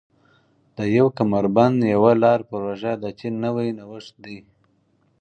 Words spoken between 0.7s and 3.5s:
د یو کمربند یوه لار پروژه د چین